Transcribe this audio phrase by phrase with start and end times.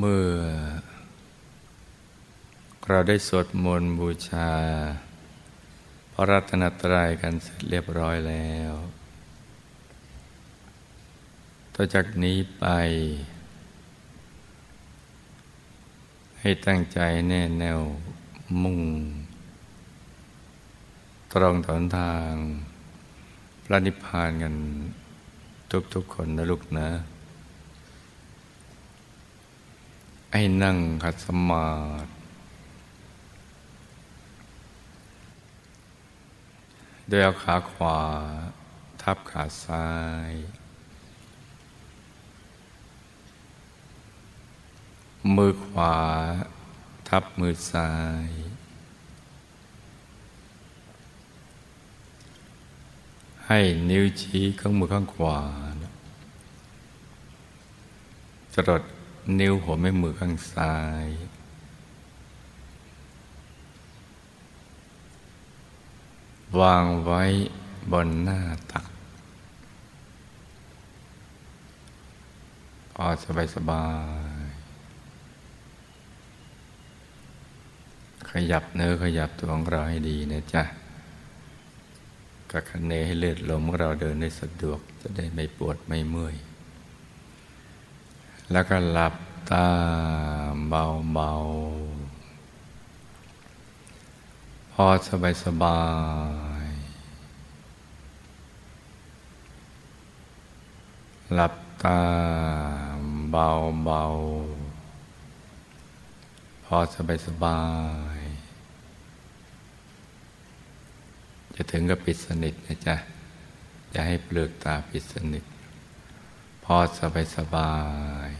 [0.00, 0.28] เมื่อ
[2.88, 4.50] เราได้สวดมนต์บูชา
[6.12, 8.72] พระรัตนตรัยกันเสร็จเรียบร้อยแล้ว
[11.74, 12.64] ต่อจากนี้ไป
[16.40, 16.98] ให้ตั้งใจ
[17.28, 17.80] แน่แน่ว
[18.62, 18.80] มุ่ง
[21.32, 22.32] ตรงถนทาง
[23.64, 24.54] พระนิพพานกัน
[25.94, 26.88] ทุกๆคนนะลูกนะ
[30.36, 31.68] ให้นั่งขัดสมา
[32.04, 32.10] ธิ
[37.08, 37.98] โดยเอาขาขวา
[39.02, 39.88] ทับขาซ้า
[40.30, 40.32] ย
[45.36, 45.96] มือขวา
[47.08, 47.90] ทับมือซ้า
[48.26, 48.28] ย
[53.46, 53.58] ให้
[53.90, 55.38] นิ้วชี้ข้างมือข้างขวา
[58.54, 58.82] จรด
[59.38, 60.74] นิ้วหัวแม่มือข้างซ้า
[61.04, 61.08] ย
[66.60, 67.22] วางไว้
[67.92, 68.86] บนหน้าตัก
[72.94, 73.86] พอสบายสบา
[74.46, 74.48] ย
[78.30, 80.62] ขยับเนื้อขยับตัวของเราให้ดีนะจ๊ะ
[82.50, 86.34] กระคันเนให้เลือดลมของเราเดินได้สะดวกจะได้ไม่ปวดไม่เมื่อย
[88.52, 89.14] แล้วก็หลับ
[89.50, 89.66] ตา
[90.68, 91.30] เบาเบา
[94.72, 95.80] พอสบายสบา
[96.64, 96.66] ย
[101.34, 102.00] หลับตา
[103.30, 103.48] เบา
[103.84, 104.02] เบา
[106.64, 107.60] พอสบายสบา
[108.18, 108.20] ย
[111.54, 112.96] จะถึงกับปิดสนิทนะจ๊ะ
[113.94, 115.44] จะให้เปลือกตาปิดสนิท
[116.68, 117.74] พอสบายสบา
[118.28, 118.30] ย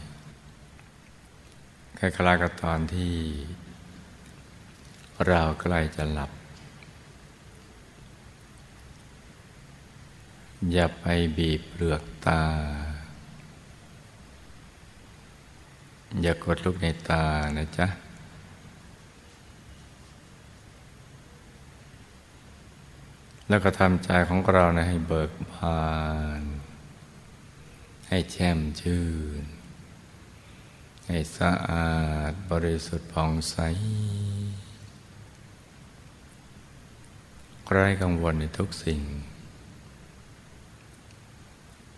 [1.97, 3.15] คล้ายๆกับตอนที่
[5.27, 6.31] เราใกล้จะหลับ
[10.71, 11.05] อย่าไป
[11.37, 12.43] บีบเปลือกตา
[16.21, 17.23] อย่ากดลูกในตา
[17.57, 17.87] นะจ๊ะ
[23.49, 25.79] แล้วก็ทำใจของเรานะให้เบิกบา
[26.41, 26.54] น
[28.09, 29.05] ให้แช่มชื่
[29.41, 29.43] น
[31.07, 31.95] ให้สะอา
[32.29, 33.55] ดบริสุทธิ์ผ่องใส
[37.71, 39.01] ไร้กังวลในทุกสิ่ง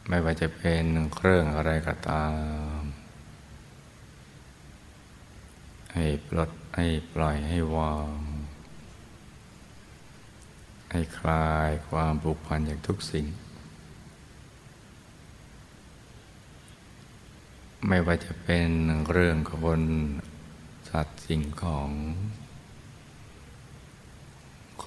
[0.07, 0.85] ไม่ว่าจะเป็น
[1.15, 2.25] เครื่องอะไรก็ตา
[2.79, 2.81] ม
[5.93, 8.17] ให้ปลดให้ปล่อยให้วาง
[10.91, 13.25] ให้คลายความผูกพันอย่างทุกสิ่ง
[17.85, 18.69] ไม่ว่าจะเป็น
[19.11, 19.81] เรื่องคน
[20.89, 21.89] สัตว์สิ่งของ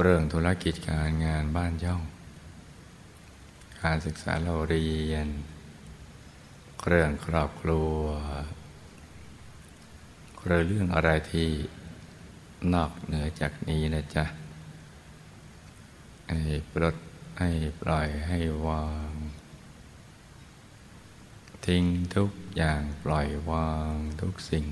[0.01, 2.03] เรื่องธุรกิจการงานบ้านย่อง
[3.83, 5.27] การศึกษาเราเรียน
[6.87, 8.01] เรื่องครอบครัว
[10.47, 11.49] เรื่องอะไรที่
[12.75, 14.25] นอกเหนือจากนี้นะจ๊ะ
[16.29, 16.41] ให้
[16.73, 16.97] ปลด
[17.39, 19.13] ให้ปล่อยให้วาง
[21.67, 21.85] ทิ้ง
[22.15, 24.67] ทุก อย่างปล่อยวางทุกสิ่ง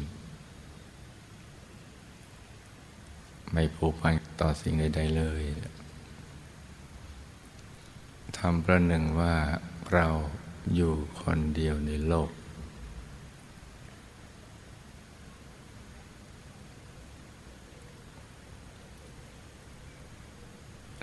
[3.53, 5.44] ไม่ผูกพันต่อสิ่งใดๆเลย
[8.39, 9.34] ทำประหนึ่งว่า
[9.93, 10.06] เรา
[10.75, 12.31] อยู่คนเดียวในโลก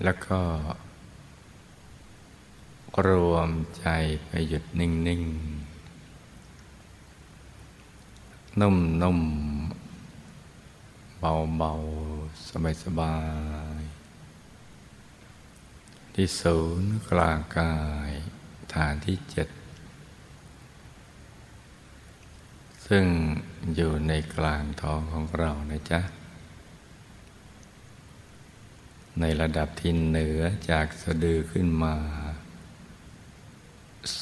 [0.03, 0.40] แล้วก็
[3.07, 3.88] รวมใจ
[4.25, 5.54] ไปหยุดนิ่ง ๆ
[8.61, 9.19] นุ่มนุ่ม
[11.19, 11.73] เบาเบา
[12.49, 13.16] สบายสบา
[13.79, 13.81] ย
[16.13, 17.75] ที่ศูนย์กลางกา
[18.09, 18.11] ย
[18.73, 19.47] ฐานที่เจ็ด
[22.88, 23.06] ซึ่ง
[23.75, 26.01] อยู่ในกลางท้องของเรานะจ๊ะ
[29.19, 30.41] ในระดับที่เหนือ
[30.71, 31.95] จากสะดือขึ้นมา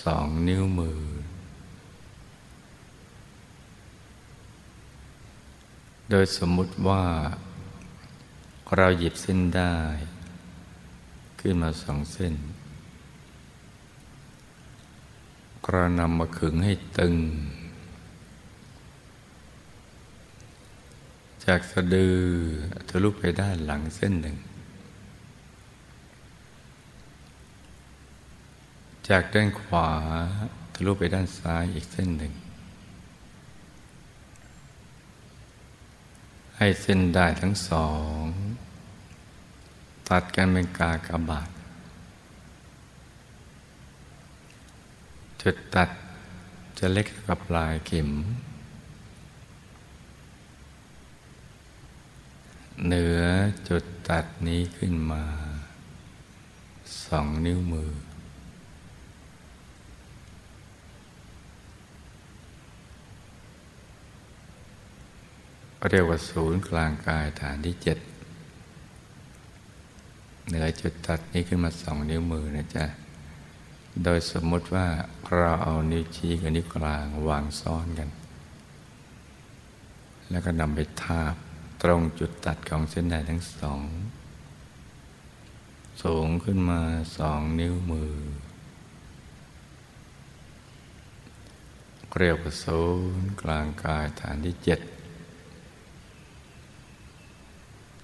[0.01, 1.01] สองนิ้วมือ
[6.15, 7.03] โดยสมมุติว่า
[8.75, 9.75] เราหยิบเส้นได้
[11.39, 12.33] ขึ้นมาสองเส้น
[15.69, 17.15] เรานำมาขึงให้ตึง
[21.45, 22.17] จากสะดือ
[22.89, 24.37] ทะลุไปด้านหลังเส้นหนึ่ง
[29.09, 29.89] จากด้านขวา
[30.73, 32.33] ทะลุไปด้านซ้ายอีกเส้นหนึ่ง
[36.63, 37.87] ให้เส้นได้ทั้งสอ
[38.19, 38.21] ง
[40.09, 41.49] ตัดกันเป็นกากบาท
[45.41, 45.89] จุดตัด
[46.77, 48.09] จะเล็กกับลายเข็ม
[52.85, 53.21] เหนือ
[53.69, 55.23] จุดตัดนี้ขึ้นมา
[57.05, 57.91] สองนิ้วมือ
[65.89, 67.97] เรียกว่าศูนย์กลางกายฐานที่เจ็ด
[70.47, 72.85] เหนือจุดตัดนี้ขึ้นมาสองนิ้วมือนะจ๊ะ
[74.03, 74.87] โดยสมมติว่า
[75.37, 78.09] เราเอานิ้วชี้กับนิ้วกลางวางซ้อนกัน
[80.29, 81.35] แล้วก็นำไปทาบ
[81.83, 83.81] ตรงจุดตัดของเส้นได้ทั้งสอง
[86.03, 86.81] สูงขึ้นมา
[87.17, 88.13] สองนิ้วมือ
[92.19, 92.81] เรียกว่าศู
[93.19, 94.79] นย์กลางกายฐานที่เจ็ด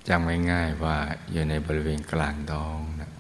[0.10, 0.98] จำง่ายๆว่า
[1.32, 3.12] อยู่ในบริเวณกลางดองนะ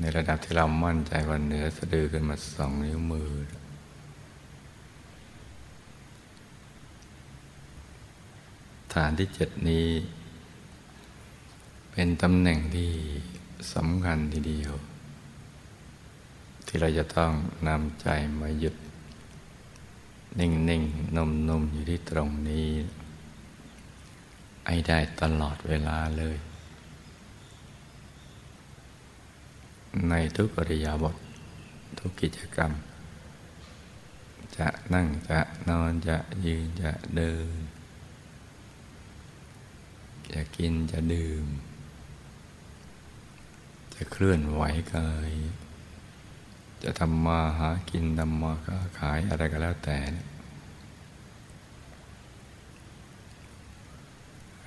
[0.00, 3.30] ในระดับที่เรามั่นใจว่าเหนือสะดือขึ้นมาสองนิ้วมือ
[8.92, 9.88] ฐานที่เจ็ดนี้
[11.92, 12.92] เป็นตำแหน่งที่
[13.74, 14.72] สำคัญทีเดียว
[16.66, 17.32] ที่เราจะต้อง
[17.68, 18.06] นำใจ
[18.40, 18.74] มาหยุด
[20.38, 21.16] นิ่งๆ
[21.48, 22.68] นมๆอยู่ที่ตรงนี้
[24.64, 26.36] ไอ้ได้ตลอดเวลาเลย
[30.08, 31.16] ในทุกอริยาบท
[31.98, 32.72] ทุกกิจกรรม
[34.56, 36.16] จะนั่งจะนอนจะ
[36.46, 37.56] ยืนจะเดิน
[40.32, 41.46] จะกินจะดื่ม
[43.94, 44.62] จะเคลื่อนไหว
[44.94, 45.32] กาย
[46.82, 50.26] จะทำมาหากินทำมาค้าขายอะไรก็แล้วแต่เนี่ย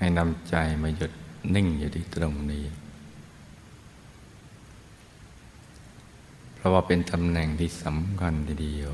[0.07, 1.12] ให้นำใจมาหยุด
[1.56, 2.65] นิ่งอยู่ที่ตรงนี้
[6.54, 8.94] เพราะว่าเป็นตำแหน่งที่สำคัญทีเดียว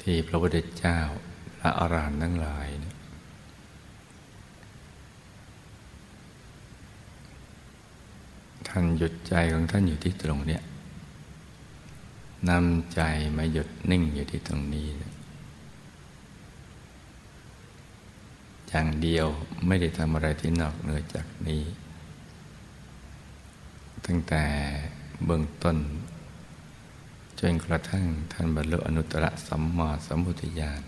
[0.00, 0.98] ที่พระพุทธเจ้า
[1.58, 2.68] และอรหันต์ทั้งหลาย
[8.68, 10.58] ท่านหยุดใจของท่านอยู่ที่ตรงนี้
[12.50, 13.00] นำใจ
[13.36, 15.13] มาหยุดนิ่งอยู่ที่ตรงนี้นะ
[18.76, 19.26] อย่างเดียว
[19.66, 21.62] ไม่ได้ทำอะไรที่นอกเหนือจากนี้
[24.06, 24.44] ตั้งแต่
[25.24, 25.76] เบื้องต้น
[27.40, 30.82] จนกระทั่งท่านบรรลุอนุตตรสัมมาสัมพุทธญาณ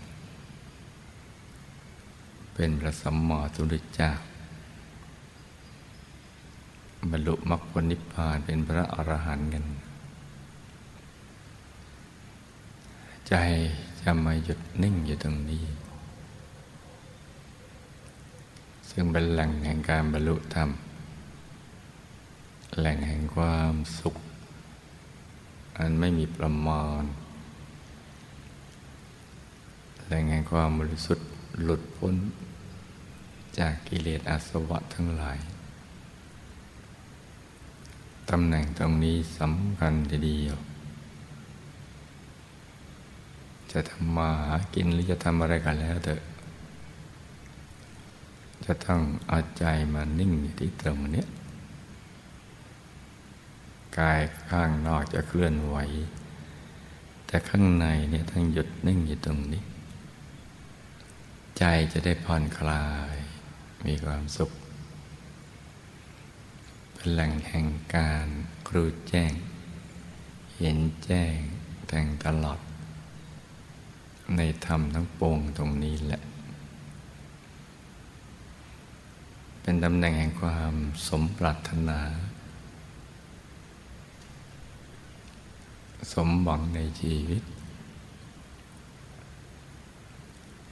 [2.53, 4.11] เป็นพระสัมมาสัมพุทธเจ้า
[7.11, 9.65] บรรลุมรรคผลนิพพานเป็นพระอรหันต์กัน
[13.27, 13.33] ใจ
[14.01, 15.65] จะมาหยุดนิ่งอยู่ตรงนี้
[18.99, 20.69] ซึ่งเป็นแหล่งแห่งการบรรลุธรรม
[22.79, 24.15] แหล่งแห่งความสุข
[25.77, 27.03] อันไม่มีประมาณ
[30.05, 31.27] แหล่งแห่งความบริสุทธิ์
[31.63, 32.15] หลุดพ้น
[33.57, 35.37] จากกิเลสอาสวะทั้งหลาย
[38.29, 40.57] ตำแหน่งตรงนี้สำคัญทีเดียว
[43.71, 46.21] จะทำมาหากินหรือจะทำอะไรกันแล้วเถอะ
[48.67, 51.25] จะต้องเอาใจมานิ่งอยู่ที่ตรงนี้
[53.97, 55.77] กายข้างนอกจะเคลื่อนไหว
[57.27, 59.63] แต่ข้างในเนี่ยต้งหยุดนิ่งอยู่ตรงนี้
[61.57, 63.15] ใจจะได้ผ่อนคลาย
[63.85, 64.51] มีความสุข
[66.93, 68.27] เป็นแหล่งแห่งการ
[68.67, 69.31] ครูแจ้ง
[70.57, 71.35] เห็นแจ้ง
[71.87, 72.59] แต่งตลอด
[74.35, 76.21] ในธรรมทั้งปวงตรงนี้แหละ
[79.67, 80.73] เป็นตำแหน่งแห่งความ
[81.07, 81.99] สมปรารถนา
[86.11, 87.43] สมหวังในชีวิต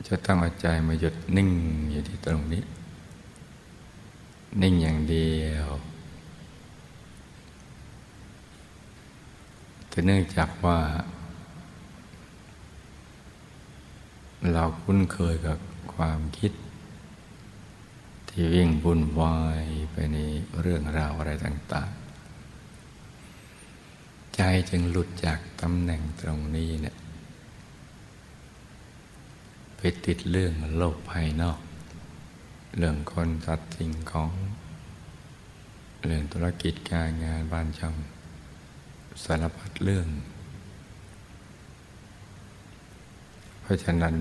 [0.08, 1.50] จะต้องเอาใจมาหยุดนิ่ง
[1.92, 2.64] อยู่ที่ตรงนี้
[4.62, 5.68] นิ่งอย่างเดียว
[9.90, 10.80] แต่เนื่องจากว่า
[14.54, 15.58] เราคุ้นเคยกับ
[15.94, 16.52] ความคิด
[18.38, 20.18] ที่วิ่งวุ่นวายไปใน
[20.62, 21.96] เรื่องราวอะไรต่าง ๆ
[24.36, 26.96] ใจจึงหลุดจากตำแหน่งตรงนี้เนี่ย
[29.78, 31.60] ไปติดเรื่องโลกภายนอก
[32.78, 34.32] เรื่องคนสัตว์สิ่งของ
[36.06, 37.96] เรื่องธุรกิจการงานบ้านช่อง
[39.24, 40.08] สารพัดเรื่อง
[43.62, 44.14] เพราะฉะนั้น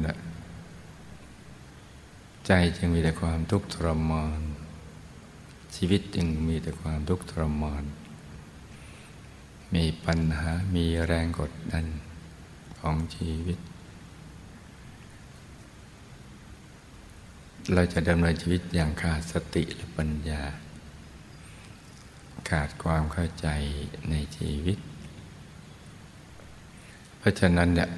[2.47, 4.41] ใจจึงมีแต่ความทุกข์ทรมาน
[5.77, 7.85] ชีวิตจึงมีแต่ความทุกข์ทรมาน
[9.75, 11.85] มีปัญหา มีแรงกดดัน
[12.81, 13.59] ของชีวิต
[17.73, 20.43] เราจะดำเนินชีวิตอย่างขาดสติและปัญญา
[22.51, 23.49] ขาดความเข้าใจ
[24.11, 24.79] ในชีวิต
[27.19, 27.89] เพราะฉะนั้นเนี่ย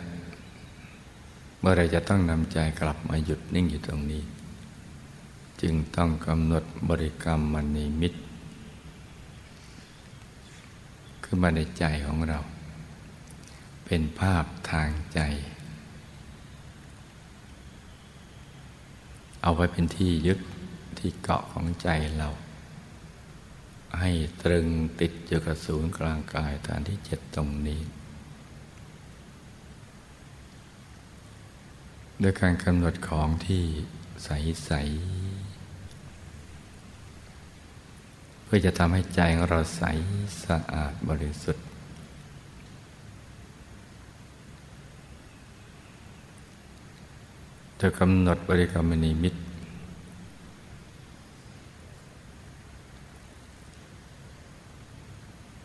[1.60, 4.22] เมื่อไรจะต้องนำใจกลับมาหยุดนิ่งอยู่ตรงนี้
[5.62, 8.20] จึงต้องกำหนดบริกรรมมณีมิตร
[11.24, 12.38] ขึ้นมาในใจของเรา
[13.84, 15.20] เป็นภาพทางใจ
[19.42, 20.38] เอาไว้เป็นที่ยึด
[20.98, 22.28] ที่เกาะของใจเรา
[24.00, 24.10] ให้
[24.42, 24.66] ตรึง
[25.00, 27.80] ติดอยู่กับศูนย์กลางกายฐานที่เจ็ดตรงนี้
[32.20, 33.64] โดยการกำหนดของที่
[34.24, 34.70] ใส
[35.12, 35.45] ๆ
[38.46, 39.82] เพื่อจะทำให้ใจของเราใส
[40.44, 41.64] สะอาดบริสุทธิ์
[47.80, 49.34] จะกำหนดบริกรรมนิมิต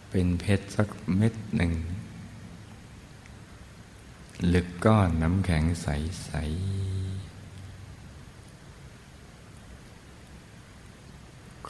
[0.09, 1.73] เป็นเพชรสักเม็ดหนึ่ง
[4.49, 6.31] หลึกก้อนน้ำแข็งใส
[6.89, 7.10] ๆ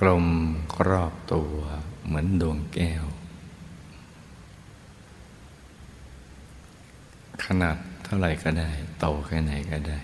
[0.08, 0.26] ลม
[0.76, 1.54] ครอบตัว
[2.06, 3.06] เหมือนดวงแก้ว
[7.46, 10.00] ขนาดเท่าไหร่ก็ได้โตแค่ไหนก็ได้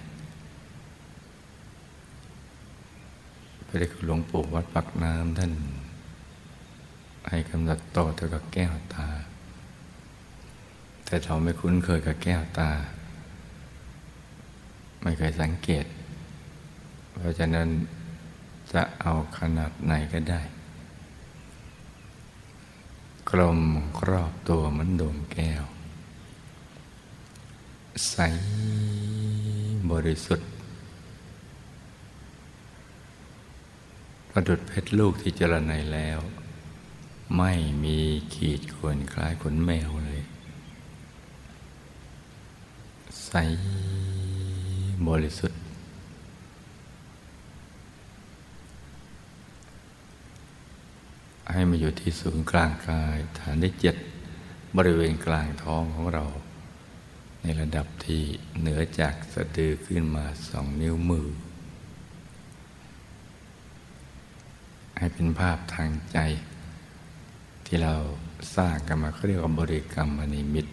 [3.67, 5.51] พระเดชหลวงปู่วัดปักน้ำท่าน
[7.29, 9.07] ให้กำหนดโตเท่ากับแก้วตา
[11.05, 12.69] แต่เราไม่คุ้นเคยกับแก้วตา
[15.01, 15.85] ไม่เคยสังเกต
[17.17, 17.67] เพราะฉะนั้น
[18.73, 20.41] จะเอาขนาดไหนก็ได้
[23.29, 23.59] กลม
[23.99, 25.63] ครอบตัวเหมือนดวงแก้ว
[28.09, 28.15] ใส
[29.91, 30.49] บริสุทธิ์
[34.29, 36.19] ประดุดเพชรลูกที่เจรไนแล้ว
[37.37, 37.51] ไม่
[37.83, 37.97] มี
[38.33, 40.23] ขีดข่วนคล้ายขนแมวเลย
[43.25, 43.31] ใส
[45.07, 45.59] บริสุทธิ์
[51.53, 53.95] ให้มาอยู่ที่ศูนย์กลางกาย ฐานที่เจ็ด
[54.77, 56.25] บริเวณกลางท้องของเรา
[57.41, 58.23] ในระดับที่
[58.59, 61.27] เหนือจากสะดือขึ้นมาสองนิ้วมือ
[64.97, 66.17] ให้เป็นภาพทางใจ
[67.65, 67.95] ที่เรา
[68.55, 70.67] สร้างกันมาเขาเรียกว่าบริกรรมนิมิต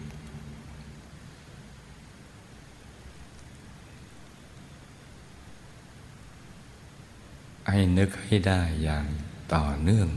[7.69, 9.05] ให้นึกให้ได้อย่าง
[9.53, 10.09] ต่อเนื่อง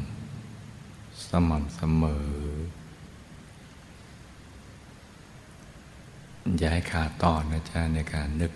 [1.30, 2.26] สม่ำเสมอ
[6.56, 8.52] อย่าให้ขาดตอนนะจ๊ะในการนึก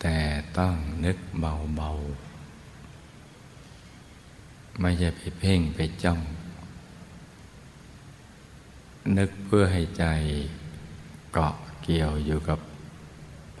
[0.00, 0.16] แต่
[0.58, 0.74] ต้อง
[1.04, 6.20] นึกเบาๆ ไม่ใช่ไปเพ่งไปจ้อง
[9.18, 10.04] นึกเพื่อให้ใจ
[11.32, 12.58] เกาะเกี่ยวอยู่กับ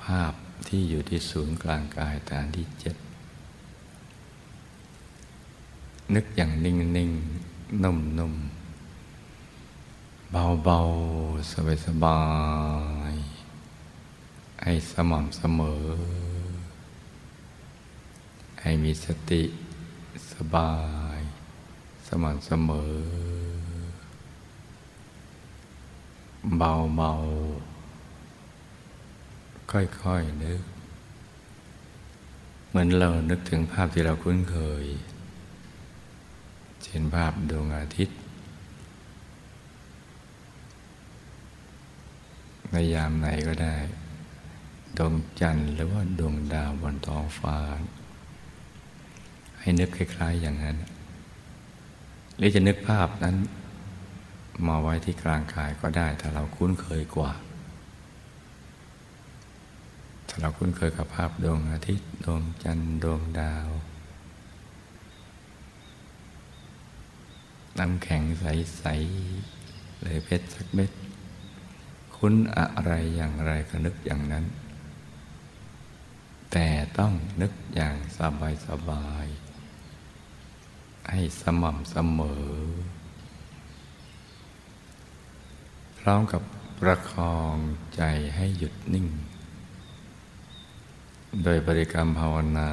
[0.02, 0.32] ภาพ
[0.68, 2.96] ที่อยู่ที่ศูนย์กลางกายฐานที่เจ็ด
[6.14, 7.10] นึกอย่างนิ่งนิ่ง
[7.82, 8.34] นุ่มนุ่ม
[10.32, 10.78] เบาเบา
[11.52, 12.22] สบายสบา
[13.12, 13.14] ย
[14.62, 15.84] ให้สม่ำเสมอ
[18.60, 19.42] ให้มีสติ
[20.32, 20.74] สบา
[21.16, 21.18] ย
[22.08, 22.94] สม่ำเสมอ
[26.58, 27.12] เบาเบา
[29.70, 30.62] ค่อยๆนึก
[32.68, 34.86] เหมือนเรานึกถึงภาพที่เราคุ้นเคย
[36.82, 38.18] เช่นภาพดวงอาทิตย์
[42.70, 43.76] ในยามไหนก็ได้
[44.96, 47.58] ดวงจันทร์หรือว่าดวงดาวบนท้องฟ้า
[49.60, 50.76] ให้นึกคล้าย ๆ อย่างนั้น
[52.36, 53.36] หรือจะนึกภาพนั้น
[54.66, 57.32] มาไว้ที่กลางกายก็ได้ถ้าเราคุ้นเคยกว่า
[60.28, 63.68] ถ้าเราคุ้นเคยกับภาพดวงอาทิตย์ ดวงจันทร์ดวงดาว
[67.78, 68.84] น้ำแข็งใส
[69.42, 70.90] ๆ เลยเพชรสักเม็ด
[72.16, 74.44] คุ้นอะไรอย่างไรก็นึกอย่างนั้น
[76.52, 76.68] แต่
[76.98, 79.26] ต้องนึกอย่างสบายสบาย
[81.10, 82.48] ให้สม่ำเสมอ
[85.98, 86.42] พร้อมกับ
[86.80, 87.56] ประคอง
[87.96, 88.02] ใจ
[88.36, 89.06] ให้หยุดนิ่ง
[91.42, 92.70] โดยบริกรรมภาวนา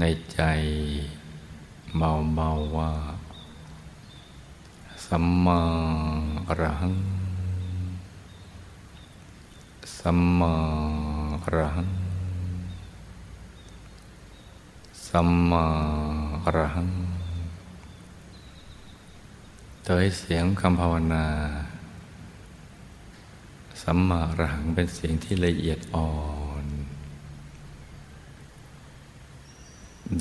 [0.00, 0.42] ในใจ
[1.98, 2.92] เมาเมาว่า
[5.06, 5.60] สัมมา
[6.48, 6.96] อรหัง
[9.98, 10.54] สัมมา
[11.44, 11.90] อรหัง
[15.08, 15.64] สัมมา
[16.44, 16.90] อรหัง
[19.84, 21.26] โดยเสียงคำภาวนา
[23.82, 26.08] สัมมาอรหังเป็นเสียงที่ละเอียดอ่อ
[26.42, 26.43] น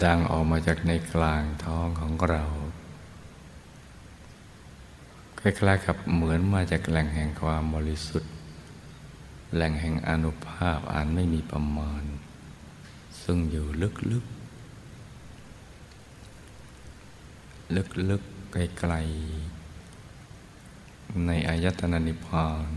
[0.03, 2.43] ดังออกมาจากในกลางท้องของเรา
[5.39, 8.31] คล้ายๆกับเหมือนมาจากแหล่งแห่งความบริสุทธิ์
[9.53, 12.03] แหล่งแห่งอนุภาพอันไม่มีประมาณ
[13.23, 14.33] ซึ่งอยู่ลึกๆ
[18.09, 22.69] ลึกๆ ไกลๆ ในอายตนะนิพพาน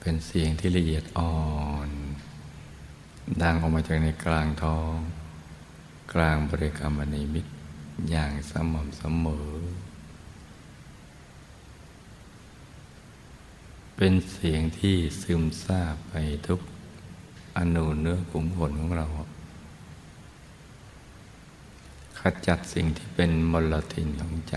[0.00, 1.36] เป็นเสียงที่ละเอียดอ่อ
[1.88, 1.90] น
[3.42, 4.94] ดังออกมาจากในกลางท้อง
[6.12, 7.46] กลางบริกรรมนิมิต
[8.10, 9.50] อย่างสม่ำเสมอ
[13.96, 16.14] เป็นเสียงที่ซึมซาบไป
[16.46, 16.60] ทุก
[17.56, 19.06] อนูเนื้อขุมขนของเรา
[22.18, 24.56] ขจัดสิ่งที่เป็นมลทินของใจ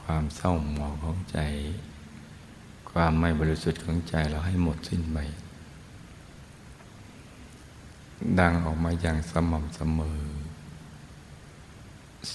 [0.00, 1.38] ความเศร้าหมองของใจ
[2.90, 5.18] ความไม่บริสุทธิ์ของใจเราให้หมดสิ้นไป
[8.38, 10.20] ดังออกมาอย่างสม่ำเสมอ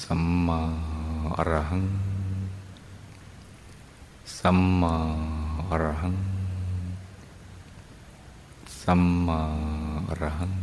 [0.01, 0.61] สัมมา
[1.35, 1.85] อรหัง
[4.37, 4.95] สัมมา
[5.69, 6.15] อรหัง
[8.81, 9.41] สัมมา
[10.09, 10.53] อรหัง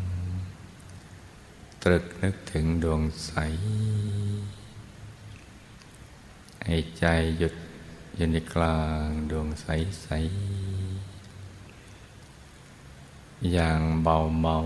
[1.83, 3.33] ตรึกนึกถึงดวงใส
[6.65, 7.05] ให้ใจ
[7.39, 7.55] หยุด
[8.17, 9.67] อยู่ในกลางดวงใส
[10.03, 10.09] ใส
[13.53, 14.57] อย่างเบาเบา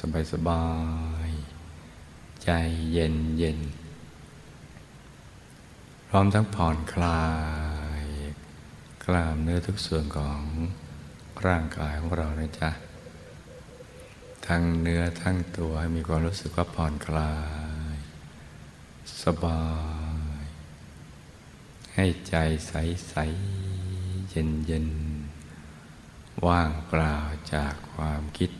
[0.00, 0.66] สบายสบา
[1.28, 1.30] ย
[2.44, 2.50] ใจ
[2.92, 3.58] เย็นเย็น
[6.08, 7.24] พร้อมทั้งผ่อนคลา
[8.02, 8.04] ย
[9.04, 10.40] กล้ามเนื้อทุกส่วนของ
[11.46, 12.70] ร่างกายของเรานะจ๊ะ
[14.46, 17.34] ทั้งเนื้อทั้งตัวให้มีความรู้สึกว่าผ่อนคลา
[17.94, 17.96] ย
[19.22, 19.64] สบา
[20.42, 20.44] ย
[21.94, 22.34] ให้ใจ
[22.68, 22.72] ใส
[23.08, 23.14] ใส
[24.28, 24.88] เย็นเย็น
[26.46, 27.16] ว่างเปล่า
[27.54, 28.50] จากความคิด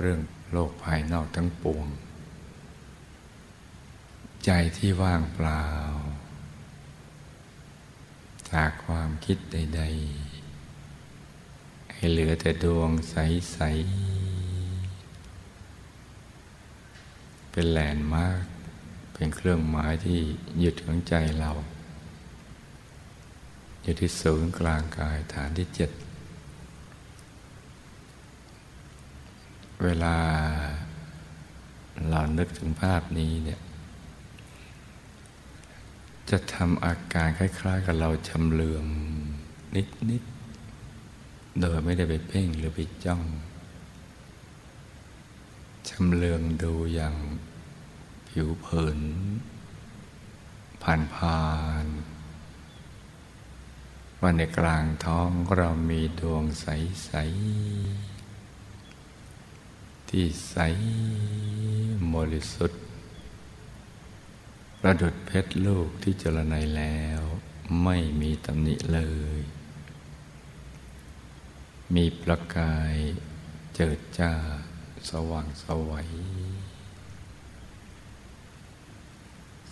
[0.00, 0.20] เรื่อง
[0.52, 1.86] โลกภายนอกทั้งปวง
[4.44, 5.64] ใจที่ว่างเปล่า
[8.52, 9.82] จากความคิดใด
[10.68, 13.90] ๆ ให้เหลือแต่ดวงใส ๆ
[17.50, 18.44] เป็นแลนด์มาร์ก
[19.14, 20.18] เป็นเครื่องหมายที่
[20.60, 21.50] หยุดของใจเรา
[23.82, 25.90] อยู่ที่ศูนย์กลางกายฐานที่เจ็ด
[29.82, 30.16] เวลา
[32.08, 33.60] เรานึกถึงภาพนี้เนี่ย
[36.30, 38.84] จะทำอาการคล้าย ๆ กับเราชำเลือง
[40.10, 40.22] นิด
[40.90, 43.22] ๆ โดยไม่ได้ไปเพ่งหรือไปจ้อง
[45.88, 47.14] ชำเลืองดูอย่าง
[48.28, 49.00] ผิวเผิน
[50.82, 51.42] ผ่านผ่า
[51.84, 51.96] นๆ
[54.20, 58.13] ว่าในกลางท้องเรามีดวงใส ๆ
[60.18, 60.56] ที่ใส
[62.14, 62.82] บริสุทธิ์
[64.80, 67.20] ประดุดเพชรลูกที่เจรไนแล้ว
[67.82, 69.00] ไม่มีตำหนิเล
[69.38, 69.40] ย
[71.94, 72.94] มีประกาย
[73.74, 74.32] เจิดจ้า
[75.08, 76.10] สว่างสวัย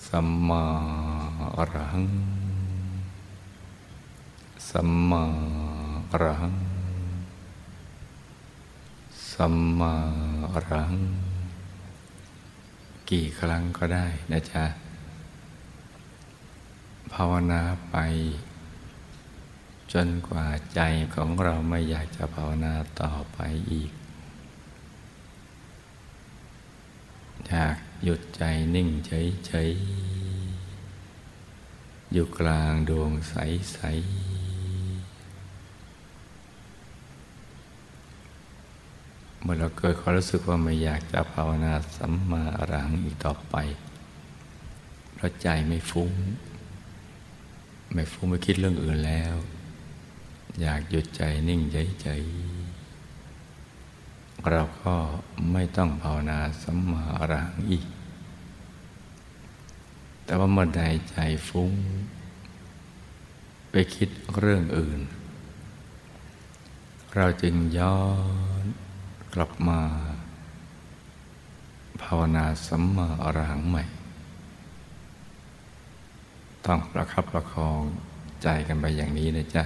[0.06, 0.64] สัมมา
[1.56, 2.08] อรหัง
[4.70, 5.24] สัมมา
[6.12, 6.56] อรหัง
[9.32, 9.94] สัมมา
[10.54, 10.92] อรัง
[13.10, 14.64] กี่ครั้งก็ได้นะจ๊ะ
[17.12, 17.96] ภาวนาไป
[19.92, 20.80] จนกว่าใจ
[21.14, 23.38] ของเราไม่อยากจะภาวนาต่อไป
[23.72, 23.90] อีก
[27.48, 28.42] อยากหยุดใจ
[28.74, 34.31] นิ่งเฉยๆอยู่กลางดวงใสๆ
[39.42, 43.56] เมื่อเราเกิดความรู้สึกว่าไม่อยากจะภาวนาสัมมาอรหังอีกต่อไป
[45.14, 46.12] เพราะใจไม่ฟุ้ง
[47.92, 49.34] ไม่ฟุ้งไม่คิดเรื่องอื่นแล้ว
[50.60, 51.60] อยากหยุดใจนิ่ง
[52.00, 54.94] เฉยๆเราก็
[55.52, 57.84] ไม่ต้องภาวนาสัมมาอรหังอีก
[60.24, 61.16] แต่ว่าเมื่อใดใจ
[61.48, 61.72] ฟุ้ง
[63.70, 65.00] ไปคิดเรื่องอื่น
[67.16, 68.00] เราจึงย้อ
[68.62, 68.64] น
[69.34, 69.80] กลับมา
[72.02, 73.84] ภาวนาสัมมาอรหังใหม่
[76.66, 77.80] ต้องประคับประคอง
[78.42, 79.64] ใจกันไปอย่างนี้นะจ๊ะ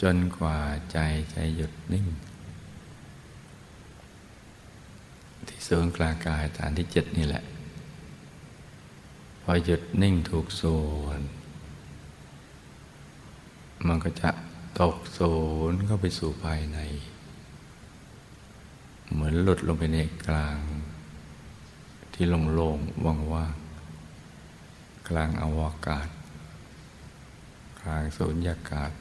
[0.00, 0.58] จนกว่า
[0.92, 0.98] ใจ
[1.34, 2.06] จะหยุดนิ่ง
[5.46, 7.42] ที่ศูนย์กลางกายฐานที่เจ็ดนี่แหละ
[9.42, 11.20] พอหยุดนิ่งถูกส่วน
[13.86, 14.30] มันก็จะ
[14.80, 15.34] ตกศู
[15.70, 16.80] นย์เข้าไปสู่ภายใน
[19.12, 20.58] เหมือนหลุดลงไปในกลาง
[22.14, 26.08] ที่โล่งๆว่างๆกลางอวกาศ
[27.80, 28.92] กลางสูญญากาศ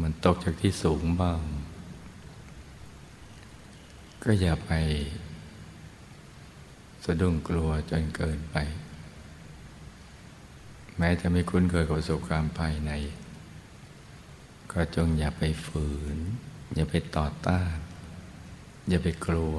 [0.00, 1.40] มันตกจากที่สูงบ้าง
[4.22, 4.72] ก็อย่าไป
[7.04, 8.56] สะดุ้งกลัวจนเกินไป
[10.98, 12.92] แม้จะไม่คุ้นเคยกับประสบการณ์ภายใน
[14.72, 16.16] ก็จงอย่าไปฝืน
[16.74, 17.76] อย่าไปต่อต้าน
[18.88, 19.56] อย่าไปกลัว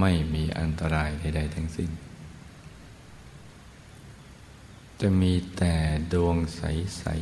[0.00, 1.90] ไม่มีอันตรายใด ๆ ทั้งสิ้น
[5.00, 5.74] จะมีแต่
[6.12, 7.16] ดวงใส ๆ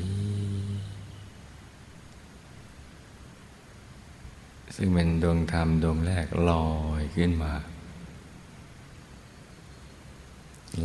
[4.77, 6.69] ซึ่งเป็นดวงธรรมดวงแรกลอ
[7.01, 7.53] ยขึ้นมา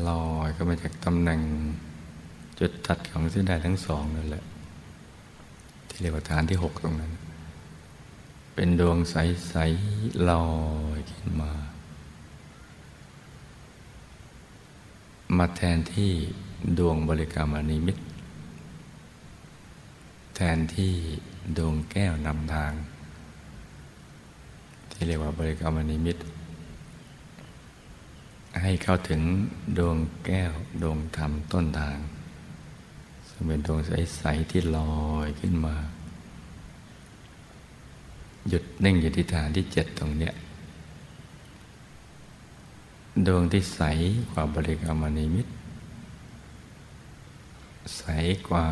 [0.07, 1.41] ลอยก็มาจากตำแหน่ง
[2.59, 4.43] จุดตัดของเส้นได้ทั้งสองนั่นแหละ
[5.89, 7.11] ที่เรียกว่าฐานที่หกตรงนั้น
[8.61, 10.45] เป็นดวงใสๆลอ
[10.97, 11.51] ยขึ้นมา
[15.37, 16.11] มาแทนที่
[16.77, 17.97] ดวงบริกรรมอนิมิต
[20.35, 20.93] แทนที่
[21.57, 22.73] ดวงแก้วนำทาง
[24.91, 26.17] ที่เรียกว่าบริกรรมอนิมิต
[28.61, 29.21] ให้เข้าถึง
[29.77, 31.97] ดวงแก้วดวงธรรมต้นทาง
[33.27, 35.75] ซึ่งเป็นดวงใส ๆ ที่ลอยขึ้นมา
[38.47, 40.33] หยุดนิ่งอยู่ที่ฐานที่เจ็ดตรงเนี้ย
[43.25, 43.81] ดวงที่ใส
[44.31, 45.47] กว่าบริกรรมนิมิต
[47.97, 48.03] ใส
[48.47, 48.65] กว่า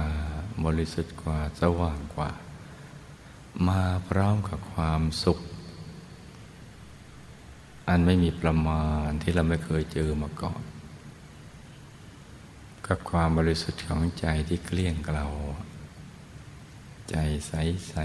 [0.66, 2.32] บริสุทธิ์กว่าสว่างกว่า
[3.68, 5.40] มาพร้อมกับความสุข
[7.88, 10.62] อันไม่มีประมาณที่เราไม่เคยเจอมาก่อน
[12.88, 15.26] กับความบริสุทธิ์ของใจที่เกลี้ยงเกลา
[17.10, 17.16] ใจ
[17.48, 17.54] ใส
[17.90, 17.96] ใส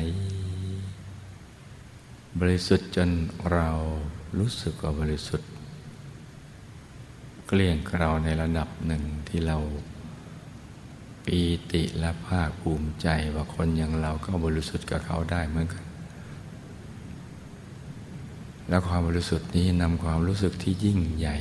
[2.40, 3.10] บริสุทธิ์จน
[3.52, 3.68] เรา
[4.38, 5.50] รู้สึกว่าบริสุทธิ์
[7.46, 9.56] เกลี้ยงเกลาในระดับหนึ่งที่เรา
[11.24, 11.40] ปี
[11.72, 15.84] ติและภาคภูมิใจว่าคนอย่างเราก็บริสุทธิ์กับเขาได้เหมือนกัน
[18.68, 21.38] และความบริสุทธิ์นี้นำความรู้สึกที่ยิ่งใหญ่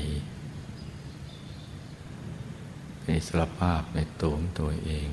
[3.06, 5.08] ในสรภาพในตัวของตัวเอง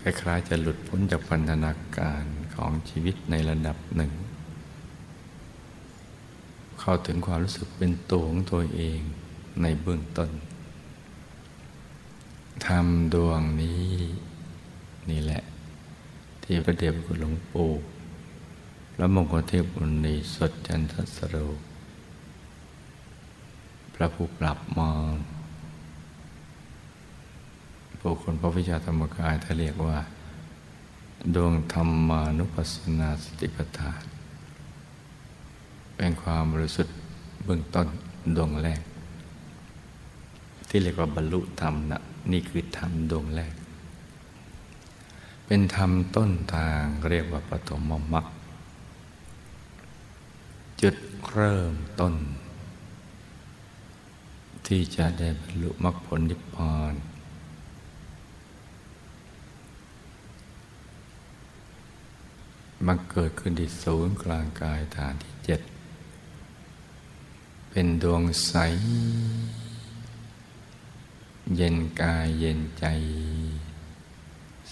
[0.00, 2.24] คล้ายๆจะหลุดพ้นจากพันธนาการ
[2.56, 4.12] ของชีวิตในระดับหนึ่ง
[6.80, 8.98] เข้าถึงความรู้สึกเป็นตัวของตัวเอง
[9.62, 10.30] ในเบื้องต้น
[12.66, 13.86] ทำดวงนี้
[15.10, 15.42] นี่แหละ
[16.42, 17.70] ที่พระเดชคุณหลวงปู่
[18.96, 21.36] และมงคลเทพบุญนีสดจันทสโร
[23.94, 25.04] พระผู้ปรับมอง
[28.00, 29.98] บุคคลพระวิชาธรรมกายท่าเรียกว่า
[31.34, 34.02] ดวงธรรมานุปัสสนาสติปัฏฐาน
[35.96, 36.96] เป็นความบริสุทธิ์
[37.44, 37.86] เบื้องต้น
[38.36, 38.80] ดวงแรก
[40.68, 42.00] ที่เรียกว่าบรรลุธรรมนะ
[42.32, 43.54] นี่คือธรรมดวงแรก
[45.46, 48.26] เป็นธรรมต้นทางเรียกว่าปฐมมรรค
[50.80, 50.96] จุด
[51.28, 52.14] เริ่มต้น
[54.66, 56.94] ที่จะได้บรรลุมรรคผลนิพพาน
[62.84, 65.60] มันเกิดขึ้นที่ศูนย์กลางกายฐานที่เจ็ด
[67.70, 68.54] เป็นดวงใส
[71.56, 72.84] เย็นกายเย็นใจ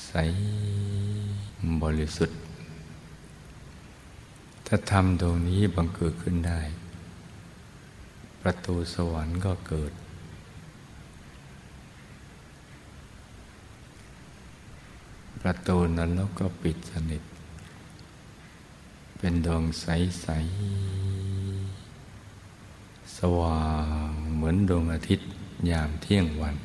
[0.06, 0.12] ใส
[1.82, 2.38] บริสุทธิ์
[4.66, 6.60] ถ้าทำดวงนี้บังเกิดขึ้นได้
[8.40, 9.92] ประตูสวรรค์ก็เกิด
[15.40, 17.22] ประตูนรกก็ปิดสนิท
[19.26, 23.64] เป็นดวงใสๆสว่า
[24.06, 25.26] งเหมือนดวงอาทิตย์
[25.70, 26.56] ยามเที่ยงวัน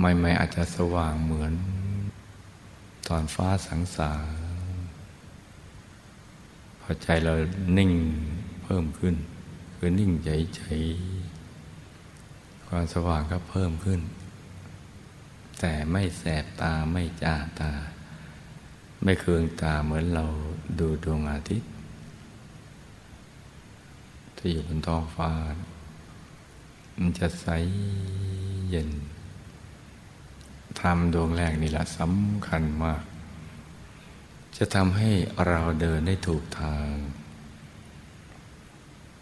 [0.00, 1.52] ไม่ไม่อาจจะสว่างเหมือน
[3.08, 4.24] ตอนฟ้าสังสาร
[6.80, 7.32] พอใจเรา
[7.78, 7.92] นิ่ง
[8.64, 9.14] เพิ่มขึ้น
[9.76, 10.62] คือนิ่งใจใจ
[12.66, 14.00] ความสว่างก็เพิ่มขึ้น
[15.60, 17.72] แต่ไม่แสบตาไม่จ้าตา
[19.02, 20.24] ไม่เคืองตาเหมือนเรา
[20.80, 21.70] ดูดวงอาทิตย์
[24.38, 25.30] ที่อยู่บนท้องฟ้า
[26.98, 27.46] มันจะใส
[28.70, 28.90] เย็น
[30.80, 33.02] ทำดวงแรกนี่แหละสำคัญมาก
[34.56, 35.10] จะทำให้
[35.46, 36.90] เราเดินได้ถูกทาง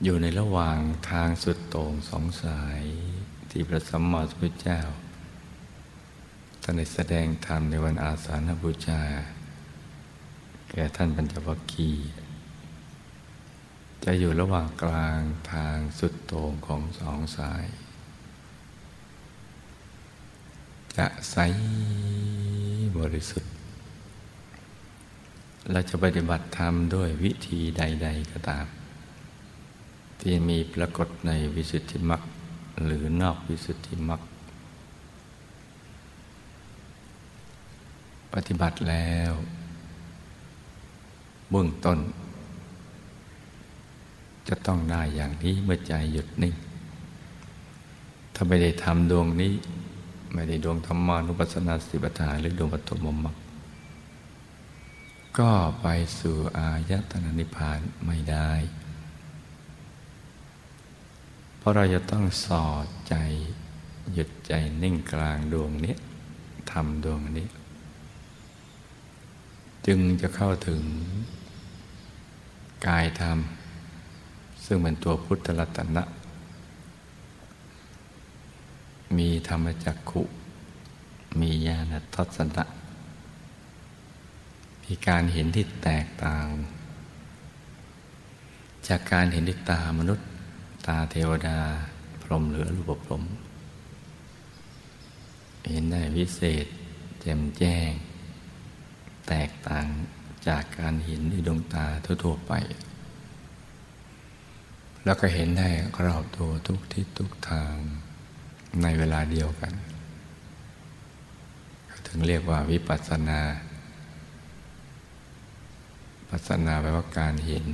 [0.04, 0.78] อยู่ในระหว่าง
[1.10, 2.82] ทางสุดโต่งสองสาย
[3.50, 4.80] ที่พระสัมมาสัมพุทธเจ้า
[6.62, 9.02] ท่านได้แสดงธรรมในวันอาสาฬบูชา
[10.76, 12.08] แก่ท่านปัญจวัคคีย์
[14.04, 15.20] จะอยู่ระหว่างกลาง
[15.52, 17.64] ทางสุดโต่งของสองสาย
[20.96, 21.37] จะใส
[22.98, 23.52] บริสุทธิ์
[25.70, 28.66] เราจะปฏิบัติธรรมด้วยวิธีใด ๆ ก็ตาม
[30.20, 32.22] ที่มีปรากฏในวิสุทธิมรรค
[32.84, 34.20] หรือนอกวิสุทธิมรรค
[38.34, 39.32] ปฏิบัติแล้ว
[41.50, 41.98] เบื้องต้น
[44.48, 46.54] จะต้องได้อย่างนี้เมื่อใจหยุดนิ่ง
[48.35, 49.52] ถ้าไม่ได้ทำดวงนี้
[50.33, 53.37] ไม่ได้ดวงธรรมานุปัสสนาสิบฐานหรือดวงปฐมมรรค
[55.38, 55.87] ก็ไป
[56.18, 58.50] สู่อายตนะนิพพานไม่ได้
[61.59, 63.14] เพราะเราจะต้องสอดใจ
[64.12, 64.52] หยุดใจ
[64.83, 65.94] นิ่งกลางดวงนี้
[66.70, 67.48] ทำดวงนี้
[69.87, 70.83] จึงจะเข้าถึง
[72.88, 73.38] กายธรรม
[74.64, 76.05] ซึ่งเป็นตัวพุทธรัตนะ
[79.16, 80.23] มีธรรมจักขุ
[81.40, 82.64] มีญาณทัศนะ
[84.85, 86.47] มีการเห็นที่แตกต่าง
[88.88, 90.27] จากการเห็นที่ตามนุษย์
[90.87, 91.59] ตาเทวดา
[92.23, 93.25] พรหมหรือรูปพรหม
[95.70, 96.66] เห็นได้วิเศษ
[97.20, 97.90] แจ่มแจ้ง
[99.29, 99.87] แตกต่าง
[100.48, 102.52] จากการเห็นในดวงตาทั่วๆไป
[105.04, 105.68] แล้วก็เห็นได้
[106.04, 107.74] รอบตัวทุกทิศทุกทาง
[108.83, 109.72] ในเวลาเดียวกัน
[112.07, 113.40] ถึงเรียกว่าวิปัสสนา
[116.28, 117.64] ปัสสนาแปลว่าการเห็น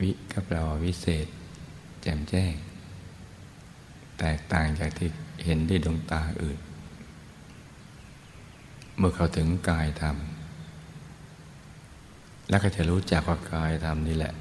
[0.00, 1.26] วิก็แปลว่าวิเศษ
[2.02, 2.54] แจ่มแจ้ง
[4.18, 5.08] แตกต่างจากที่
[5.44, 6.58] เห็นด้วยดวงตาอื่น
[8.96, 10.16] เมื่อเขาถึงกายธรรม
[12.48, 14.34] แล้วก็จะรู้จักว่ากายธรรมนี่แหละ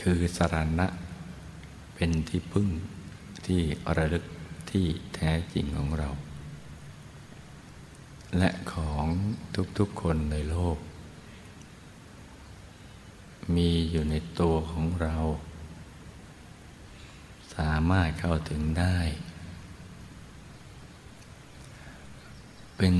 [0.00, 0.86] คือสรณะ
[1.94, 2.68] เป็นที่พึ่ง
[3.46, 3.60] ที่
[3.96, 4.24] ระลึก
[4.70, 6.08] ที่แท้จริงของเรา
[8.38, 9.06] และของ
[9.78, 10.78] ทุกๆคนในโลก
[13.54, 15.16] มีอยู่ในตัวของเรา
[17.56, 18.98] สามารถเข้าถึงได้
[22.76, 22.94] เป็น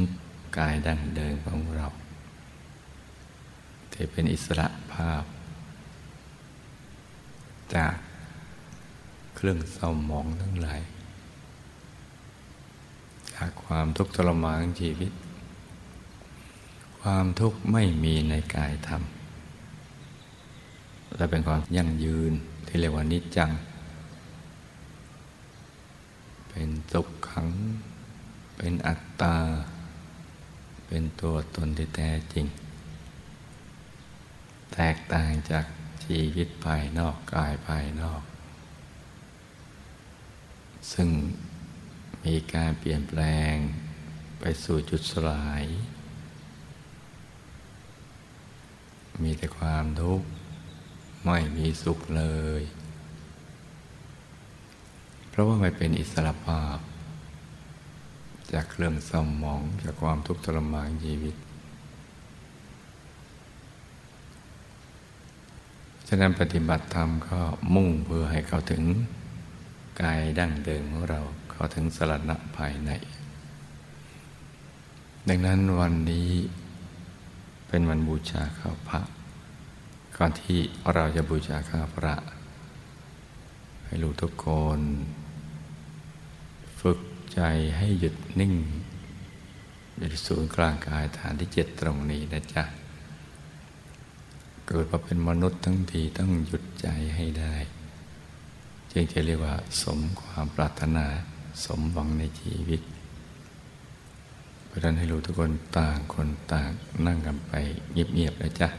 [0.58, 1.86] กายดั้งเดิมของเรา
[4.02, 5.24] ที่เป็นอิสระภาพ
[7.74, 7.94] จาก
[9.34, 10.80] เครื่องเศร้าหมองทั้งหลาย
[13.34, 15.12] จากความทุกข์ทรมานของชีวิต
[17.00, 19.02] ความทุกข์ไม่มีในกายธรรม
[21.16, 22.32] และเป็นความยั่งยืน
[22.66, 23.50] ที่เรียกว่านิจจัง
[26.48, 27.48] เป็นสุขขัง
[28.56, 29.36] เป็นอัตตา
[30.86, 32.48] เป็นตัวตนที่แท้จริง
[34.74, 35.64] แตกต่างจาก
[36.04, 38.22] ชีวิตภายนอกกายภายนอก
[40.92, 41.08] ซึ่ง
[42.24, 43.54] มีการเปลี่ยนแปลง
[44.40, 45.64] ไปสู่จุดสลาย
[49.22, 50.26] มีแต่ความทุกข์
[51.24, 52.24] ไม่มีสุขเล
[52.60, 52.62] ย
[55.30, 56.78] เพราะว่าไม่เป็นอิสระภาพ
[58.52, 61.34] จากเครื่องสมองจากความทุกข์ทรมานชีวิต
[66.12, 67.40] ฉะนั้นปฏิบัติธรรมก็
[67.74, 68.82] มุ่งเพื่อให้เขาถึง
[70.00, 71.20] กายดั้งเดิมของเรา
[71.50, 72.90] เขาถึงสรณะภายใน
[75.28, 76.30] ดังนั้นวันนี้
[77.68, 79.00] เป็นวันบูชาข้าพระ
[80.16, 80.58] ก่อนที่
[80.94, 82.14] เราจะบูชาข้าพระ
[83.84, 84.46] ให้รู้ทุกค
[84.78, 84.80] น
[86.80, 87.00] ฝึก
[87.32, 87.40] ใจ
[87.76, 88.54] ให้หยุดนิ่ง
[89.96, 92.79] อยู่ศูนย์กลางกายฐานที่เจ็ดตรงนี้นะจ๊ะ
[94.72, 97.54] เกิดมาเป็นมนุษย์ทั้งทีต้องหยุดใจให้ได้
[98.92, 101.06] จึงจะเรียกว่า สมความปรารถนา
[101.64, 102.80] สมหวังในชีวิต
[104.66, 106.70] เพราะนั้นให้รู้ทุกคนต่างคนต่าง
[107.06, 107.52] นั่งกันไป
[107.92, 108.70] เงียบๆนะจ๊ะ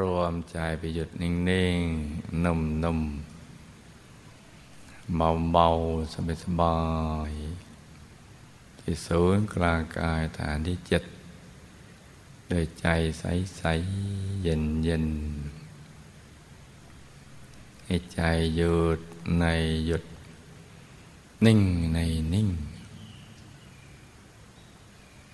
[0.00, 1.32] รวม ใจไปหยุดนิ่
[1.78, 3.38] งๆ นุ่มๆ
[5.52, 6.78] เบาๆ สบา
[7.30, 11.02] ยๆ ที่ศูนย์กลางกายฐานที่เจ็ด
[12.50, 12.86] ด้วยใจ
[13.18, 15.58] ใสๆ เย็นๆ
[17.84, 18.20] ให้ใจ
[18.56, 19.00] หยุด
[19.38, 19.44] ใน
[19.86, 20.04] หยุด
[21.44, 21.60] นิ่ง
[21.94, 21.98] ใน
[22.32, 22.48] นิ่ง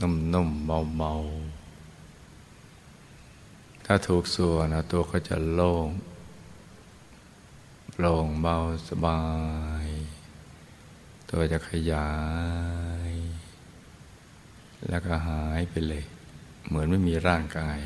[0.01, 0.67] นุ่มๆ
[0.99, 1.44] เบาๆ
[3.85, 5.89] ถ้าถูกส่วนตัวก็จะโล่ง
[7.93, 8.57] โปร่งเบา
[8.89, 9.23] สบา
[9.85, 9.87] ย
[11.31, 12.11] ตัวจะขยา
[13.11, 13.13] ย
[14.89, 16.05] แล้วก็หายไปเลย
[16.67, 17.81] เหมือนไม่มีร่างกาย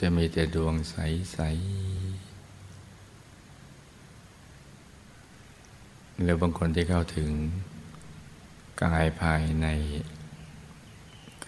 [0.00, 1.76] จะมีแต่ดวงใสๆ
[6.22, 7.30] หรือบางคนที่เข้าถึง
[8.82, 9.66] กายภายใน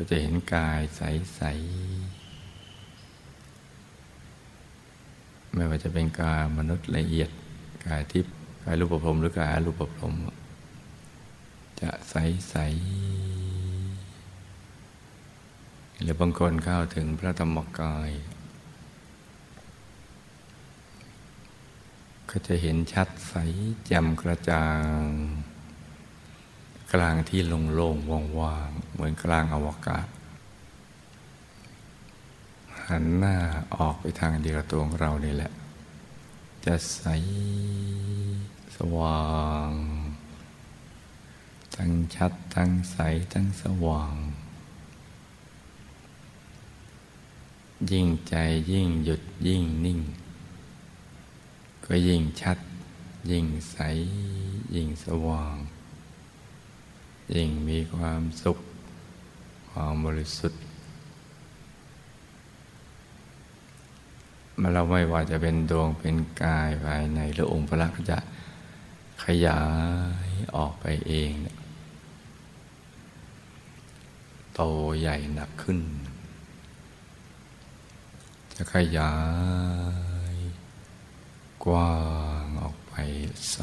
[0.00, 2.18] ก็จะเห็นกายใส ๆ
[5.54, 7.30] ไม่ว่าจะเป็นกายมนุษย์ละเอียด
[7.86, 8.34] กายทิพย์
[8.64, 10.12] กายรูปภพหรือกายอรูปภพ
[11.80, 12.14] จะใส
[12.50, 12.56] ใส
[16.00, 18.10] หรือบางคนเข้าถึงพระธรรมกาย
[22.30, 23.34] ก็จะเห็นชัดใส
[23.86, 24.66] แจ่มกระจ่า
[25.00, 25.02] ง
[26.92, 27.40] กลางที่
[27.74, 30.06] โล่งๆว่างๆเหมือนกลางอวกาศ
[32.88, 33.36] หันหน้า
[33.74, 35.52] ออกไปทางเดียวตัวของเรานี่แหละ
[36.64, 37.04] จะใส
[38.76, 39.26] สว่า
[39.68, 39.70] ง
[41.76, 42.98] ทั้งชัด ทั้งใส
[43.32, 44.16] ทั้งสว่าง
[47.90, 48.34] ยิ่งใจ
[48.72, 50.00] ยิ่งหยุดยิ่งนิ่ง
[51.84, 52.58] ก็ยิ่งชัด
[53.30, 53.76] ยิ่งใส
[54.74, 55.56] ยิ่งสว่าง
[57.34, 58.58] ยิ่งมีความสุข
[59.70, 60.62] ความบริสุทธิ์
[64.60, 68.18] มาเราไม่ว่าจะเป็นดวงเป็นกายภายในหรือองค์พระก็จะ
[69.24, 69.62] ขยา
[70.26, 71.30] ยออกไปเอง
[74.54, 74.60] โต
[75.00, 75.80] ใหญ่หนักขึ้น
[78.56, 79.14] จะขยา
[80.34, 80.36] ย
[81.64, 81.92] กว้า
[82.44, 82.92] งออกไป
[83.50, 83.58] ใส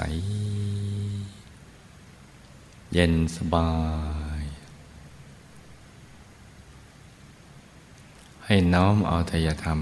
[2.98, 3.72] เย็นสบา
[4.42, 4.44] ย
[8.46, 9.80] ให้น้อมเอาทยธรรม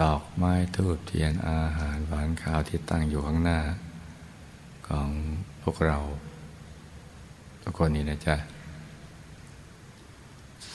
[0.00, 3.58] ดอกไม้ทูบเทียนอาหารหวานข้าวที่ตั้งอยู่ข้างหน้า
[4.88, 5.08] ของ
[5.62, 5.98] พวกเรา
[7.62, 8.36] ทุกคนนี้นะจ๊ะ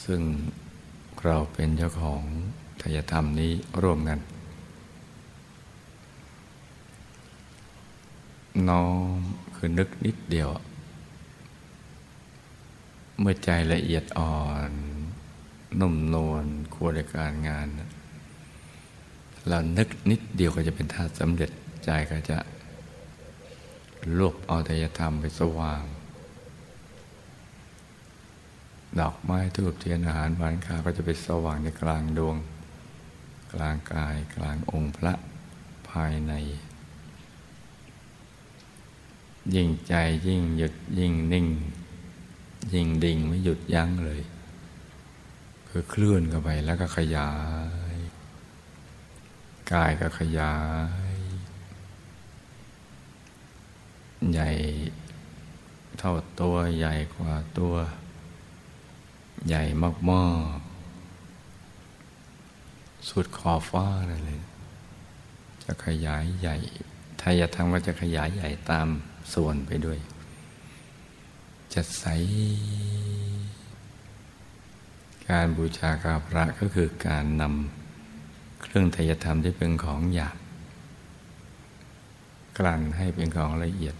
[0.03, 0.21] ซึ่ง
[1.25, 2.21] เราเป็นเจ้าของ
[2.81, 4.19] ทายธรรมนี้ร่วมกัน
[8.69, 8.85] น้อ
[9.17, 9.19] ม
[9.55, 10.49] คือนึกนิดเดียว
[13.19, 14.71] เมื่อใจละเอียดอ่อน
[15.79, 17.67] นุ่มนวลควรในการงาน
[19.47, 21.51] เรานึกนิดเดียวก็จะเป็นธาตุสำเร็จ
[21.85, 22.37] ใจก็จะ
[24.17, 25.83] รวบเอาทยธรรมไปสว่าง
[28.99, 32.37] ดอกไม้ทูบเทียนอาหารหวานข้าวก็จะไปสว่างในกลางดวง
[33.53, 35.13] กลางกายกลางองค์พระ
[35.89, 36.33] ภายใน
[39.55, 39.93] ยิ่งใจ
[40.27, 41.47] ยิ่งหยุดยิ่งนิ่ง
[42.73, 44.21] ยิ่งดิ่งไม่หยุดยั้งเลย
[45.69, 47.31] คือเคลื่อนเข้าไปแล้วก็ขยา
[47.93, 47.95] ย
[49.71, 50.55] กายก็ขยา
[51.13, 51.15] ย
[54.31, 54.49] ใหญ่
[55.97, 57.75] เท่าตัวใหญ่กว่าตัว
[59.47, 59.63] ใหญ่
[60.11, 60.75] มากๆ
[63.09, 64.39] สุดขอบฟ้าเลย
[65.63, 66.57] จะขยายใหญ่
[67.21, 68.87] ทายธรรมก็จะขยายใหญ่ตาม
[69.33, 69.99] ส่วนไปด้วย
[71.73, 72.05] จะใส
[75.29, 80.37] การบูชากาพระก็คือการนำเครื่องทยธรรมที่เป็นของหยาบ
[82.57, 83.95] กลั่นให้เป็นของละเอียด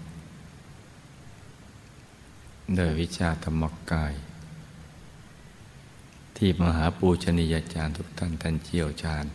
[2.75, 4.13] โดยวิชาธรรมกาย
[6.37, 9.25] ที่มหาปูชนียาจารย์ทุกท่านท่านเชี่ยวชาญ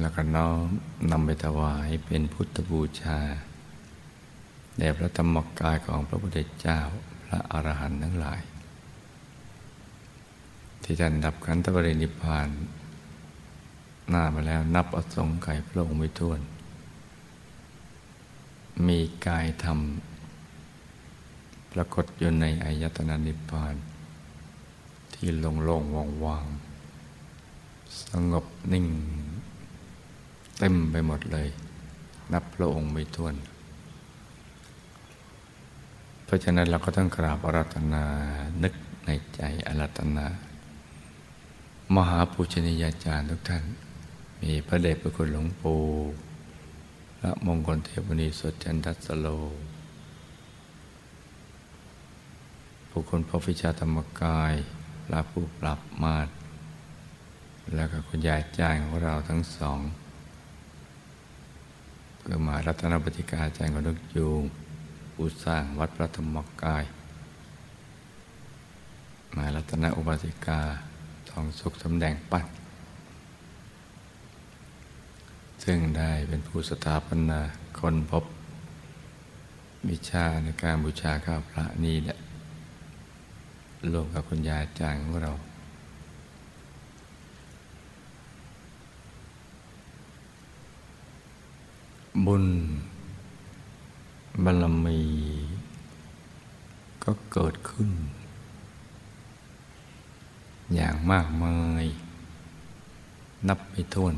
[0.00, 0.66] แล้วก็น้อม
[1.10, 3.18] นำไปถวายเป็นพุทธบูชา
[4.78, 6.78] แด่พระธรรมกายของพระพุทธเจ้า
[7.24, 8.40] พระอรหันต์ทั้งหลาย
[10.82, 12.48] ที่ท่านดับขันธปรินิพาน
[14.10, 16.40] หน้ามาแล้วนับอสงไขยพระองค์ไม่ท้วน
[18.86, 19.78] มีกายธรรม
[21.72, 23.74] ปรากฏอยู่ในอายตนะนิพพาน
[25.14, 28.86] ที่โล่งๆว่างๆสงบนิ่ง
[30.58, 31.48] เต็มไปหมดเลย
[32.32, 33.34] นับพระองค์ไม่ถ้วน
[36.24, 38.04] เพราะฉะนั้นเราก็ต้องกราบอารัตนา
[38.62, 38.74] นึก
[39.06, 40.26] ในใจอารัตนา
[41.94, 43.64] มหาปูชนียาจารย์ทุกท่าน
[44.42, 45.82] มีพระเดชพระคุณหลวงปู่
[47.18, 49.26] พระมงคลเทพนีสดจันทัสโล
[52.90, 54.54] ผู้คนพระฟิชาธรรมกาย
[55.04, 56.28] พระผู้ปรับมาต
[57.74, 59.78] แล้วก็คุณยายจ้างของเราทั้งสอง
[62.18, 64.42] เพื่อมารัตนปฏิกาจารย์ของนึกยูง
[65.14, 66.84] ผู้สร้างวัดพระธรรมกาย
[69.36, 70.60] มารัตนอุบาสิกา
[71.30, 72.46] ทองสุขสำแดงปั้น
[75.64, 77.40] ซึ่งได้เป็นผู้สถาปนา
[77.78, 78.24] คนพบ
[79.90, 82.16] วิชาในการบูชาข้าพระนี่แหละ
[83.92, 85.32] รวมกับคุณยายจางของเรา
[92.26, 92.44] บุญ
[94.42, 95.00] บารมี
[97.04, 97.90] ก็เกิดขึ้น
[100.74, 101.84] อย่างมากมาย
[103.48, 104.16] นับไม่ถ้วน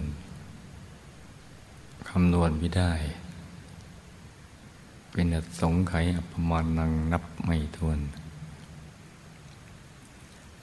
[2.09, 2.93] คำนวณไม่ได้
[5.11, 5.27] เป็น
[5.61, 7.99] สงไขอัปมาณังนับไม่ถ้วน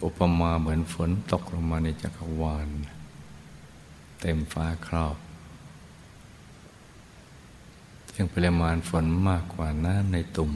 [0.04, 2.70] อุปมาเหมือนฝนตกลงมาในจักรวาล
[4.22, 5.18] เต็มฟ้าครอบ
[8.16, 10.53] ยังปริมาณฝนมากกว่าน้ำในตุ่ม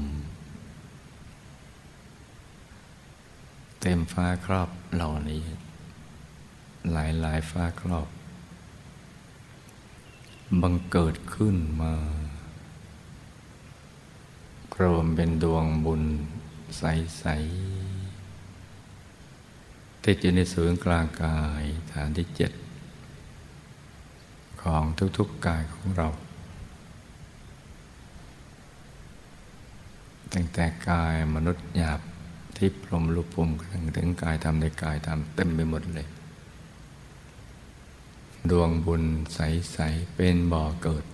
[3.82, 5.44] เต็มฟ้าครอบเหล่านี้
[6.92, 8.08] หลายหลายฟ้าครอบ
[10.62, 11.94] บังเกิดขึ้นมา
[14.82, 16.04] รวมเป็นดวงบุญ
[16.78, 17.24] ใส
[18.04, 22.52] ๆ ติดอยู่ในศูนย์กลางกายฐานที่เจ็ด
[24.62, 24.84] ของ
[25.18, 26.08] ทุกๆกายของเรา
[30.34, 32.00] ตั้งแต่กายมนุษย์หยาบ
[32.58, 36.08] ที่พรมรูปภูมิถึงถึงกายทำในกายทำเต็มไปหมดเลย
[38.50, 39.04] ดวงบุญ
[39.34, 41.06] ใส ๆ เป็นบ่อเกิด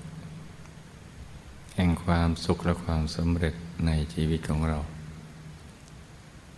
[1.75, 3.55] แห่งความสุขและความสำเร็จ
[3.85, 4.79] ในชีวิตของเรา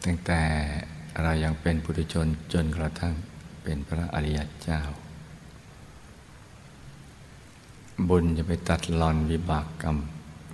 [0.04, 0.42] ตั้งแต่
[1.22, 3.14] เรายังเป็นปุถุชนจนกระทั่ง
[3.64, 4.82] เป็นพระอริยเจ้า
[8.10, 9.98] บุญจะไปตัดหลอนวิบากกรรม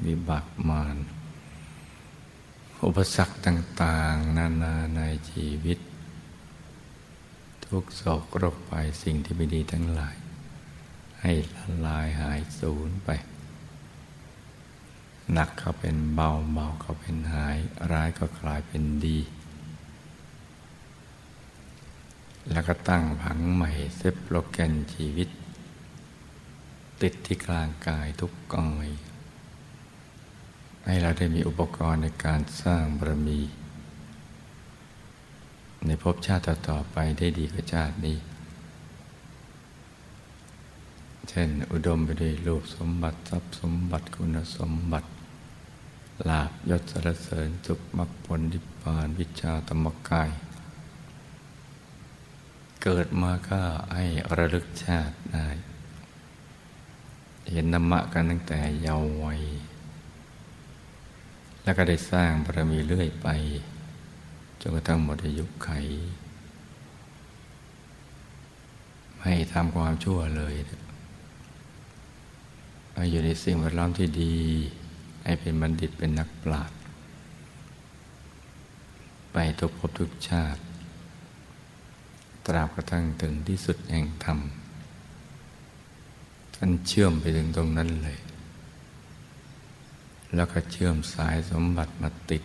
[0.07, 0.97] วิบากมาร
[2.85, 5.79] อุปสรรคต่าง ๆ นานาในชีวิต
[7.65, 8.73] ทุกโศกโรคไป
[9.03, 10.15] สิ่งที่ไม่ดีทั้งหลาย
[11.21, 13.09] ให้ละลายหายสูญไป
[15.33, 17.57] หนักเขาเป็นเบาเบาเขาเป็นหาย
[17.91, 19.19] ร้ายก็กลายเป็นดี
[22.51, 25.29] แล้วก็ตั้งผังใหม่เซฟโปรแกรมชีวิต
[27.01, 28.89] ติดที่กลางกายทุกกอย
[30.91, 33.39] ให้เราได้มีอุปกรณ์ในการสร้างบารมี
[35.85, 38.17] ในภพชาติต่อไปได้ดีกว่าชาตินี้
[41.29, 45.09] เช่น อุดมไปด้วยรูปสมบัติทรัพย์สมบัติคุณสมบัติ
[46.29, 50.29] ลาบยศสรเสริญสุขมรรคผลนิพพานวิชาธรรมกาย
[52.83, 53.61] เกิดมาก็
[53.95, 54.05] ให้
[54.37, 55.47] ระลึกชาติได้
[57.51, 59.41] เห็นธรรมะกันตั้งแต่เยาว์วัย
[61.63, 63.27] แล้วก็ได้สร้างบารมีเรื่อยไป
[64.61, 65.69] จนกระทั่งหมดอายุไข
[69.17, 70.55] ไม่ทำความชั่วเลย
[73.11, 74.35] อยู่ในสิ่งแวดล้อมที่ดี
[75.23, 76.79] ให้เป็นบัณฑิตเป็นนักปราชญ์
[79.33, 80.61] ไปทุกภพทุกชาติ
[82.45, 84.39] ตราบกระทั่งถึงที่สุดแห่งธรรม
[86.55, 88.19] ท่านเชื่อมไปถึงตรงนั้นเลย
[90.35, 92.43] แล้วก็เชื่อมสายสมบัติมาติด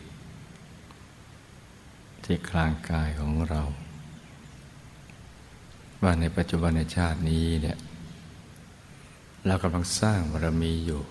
[2.24, 3.62] ที่กลางกายของเรา
[6.02, 7.78] ว่าในปัจจุบันในชาตินี้เนี่ย
[9.46, 11.02] เรากำลังสร้างบารมีอยู่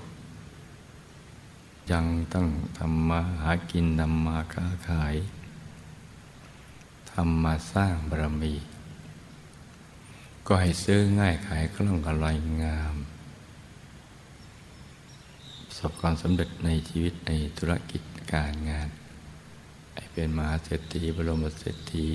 [1.91, 2.47] ยังต้อง
[2.78, 5.15] ทำมาหากินนำมาค้าขาย
[7.11, 8.53] ทำมาสร้างบารมี
[10.47, 12.95] ก็ให้ซื้อง่ายขายคล่องอร่อยงาม
[15.86, 18.01] สบความสำเร็จในชีวิตในธุรกิจ
[18.33, 18.89] การงาน
[19.93, 22.05] ให้เป็นมหาเศรษฐีบรมเศรษฐี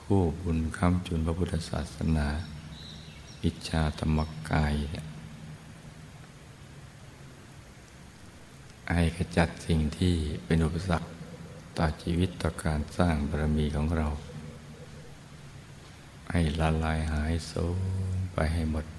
[0.00, 2.28] คู่บุญคำจุนพระพุทธศาสนา
[3.42, 4.18] วิชาธรรม
[4.50, 4.74] กาย
[8.92, 10.14] ให้ขจัดสิ่งที่
[10.44, 11.08] เป็นอุปสรรค
[11.76, 14.08] ต่อชีวิตต่อการสร้างบารมีของเรา
[16.30, 17.78] ให้ละลายหายสูง
[18.34, 18.95] ไปให้หมด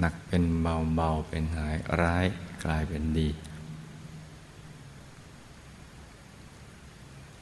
[0.00, 2.26] หนักเป็นเบาเบาเป็นหายร้าย
[2.64, 3.28] กลายเป็นดี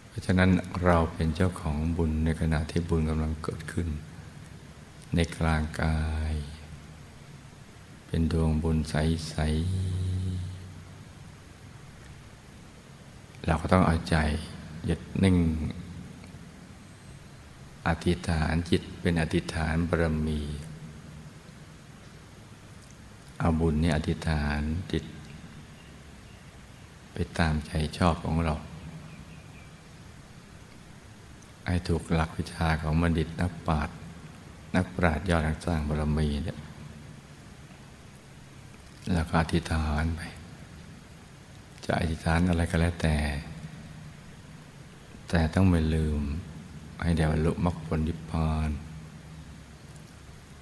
[0.08, 0.50] เพราะฉะนั้น
[0.84, 3.88] เราเป็นเจ้าของบุญในขณะที่บุญกำลังเกิดขึ้น
[5.14, 6.00] ในกลางกา
[6.32, 6.34] ย
[8.06, 9.44] เป็นดวงบุญใส ๆ
[13.46, 14.16] เราก็ต้องเอาใจ
[14.84, 15.36] หยุดนิ่ง
[17.86, 20.40] อธิษฐานจิตเป็นอธิษฐานบารมี
[23.38, 24.60] เอาบุญนี่อธิษฐาน
[24.92, 25.04] จิต
[27.12, 28.54] ไปตามใจชอบของเรา
[31.66, 33.96] ให้ถูกหลักวิชาของบัณฑิตนักปราชญ์
[34.76, 36.58] นักปราชญ์ยอดนักสร้างบารมีเนี่ย
[39.12, 40.20] แล้วก็อธิษฐานไป
[41.84, 43.16] จะอธิษฐานอะไรก็แล้วแต่
[45.28, 46.20] แต่ต้องไม่ลืม
[47.02, 48.70] ให้ได้บรรลุมรรคผลนิพพาน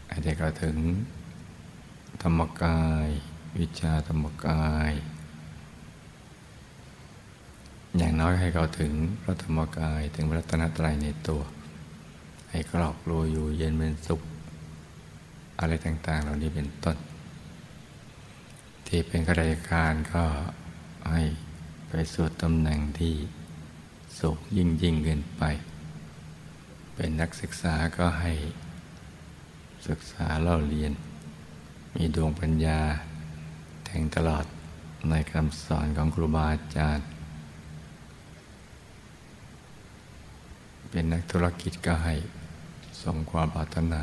[0.09, 0.77] ให้ได้เข้าถึง
[2.23, 3.09] ธรรมกาย
[3.59, 4.93] วิชาธรรมกาย
[7.97, 8.93] อย่างน้อยให้เขาถึง
[9.23, 11.43] พระธรรมกายถึงพระรัตนตรัยในตัว
[12.51, 14.21] ให้ครอบรัวอยู่เย็นเป็นสุข
[15.61, 16.97] อะไรต่าง ๆ เหล่านี้เป็นต้น
[18.87, 20.25] ที่เป็นข้าราชการก็
[21.11, 21.23] ให้
[21.89, 23.15] ไปสู่ตำแหน่งที่
[24.21, 25.43] สุขยิ่งยิ่งเกินไป
[26.95, 28.33] เป็นนักศึกษาก็ให้
[29.89, 30.93] ศึกษาเล่าเรียน
[31.95, 32.81] มีดวงปัญญา
[33.85, 34.45] แทงตลอด
[35.11, 37.07] ในคำสอนของครูบาอาจารย์
[40.91, 42.15] เป็นนักธุรกิจก็ให้
[43.03, 44.03] สมความปรารถนา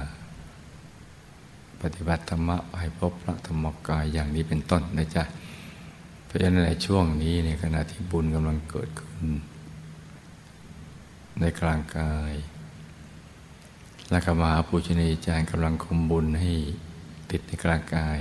[1.82, 5.24] ปฏิบัติธรรมะให้พบพระธรรมกายอย่างนี้เป็นต้นนะจ๊ะ
[6.26, 9.26] เพราะฉะนั้นในช่วงนี้ในขณะที่บุญกำลังเกิดขึ้น
[11.40, 12.34] ในกลางกาย
[14.10, 16.54] และกมาปูชนียจารย์กำลังคมบุญให้
[17.32, 18.18] ติดในกลางกาย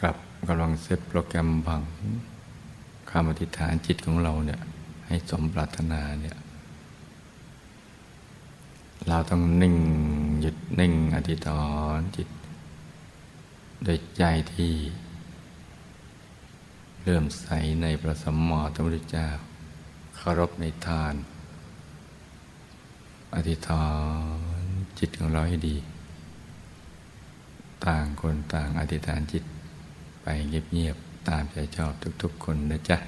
[0.00, 0.16] กลับ
[0.48, 1.82] กำลังเซตโปรแกรมบัง
[3.10, 4.60] คำอธิษฐานจิตของเราเนี่ย
[5.06, 6.36] ให้สมปรารถนาเนี่ย
[9.08, 9.76] เราต้องนิ่ง
[10.40, 11.64] หยุดนิ่งอธิษฐา
[11.98, 12.28] นจิต
[13.84, 14.22] โดยใจ
[14.54, 14.72] ที่
[17.04, 17.48] เริ่มใส
[17.82, 19.28] ในพระสัมมาสัมพุทธเจ้า
[20.16, 21.14] เคารพในทาน
[23.34, 23.86] อธิษฐา
[24.60, 24.62] น
[24.98, 25.76] จิตของเราให้ดี
[27.86, 29.44] ต่างคนต่างอธิษฐานจิต
[30.22, 32.98] ไปเงียบๆตามใจชอบทุกๆคนนะจ๊ะ